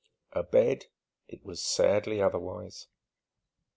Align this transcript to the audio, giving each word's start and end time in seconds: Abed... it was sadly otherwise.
Abed... 0.31 0.87
it 1.27 1.45
was 1.45 1.61
sadly 1.63 2.19
otherwise. 2.23 2.87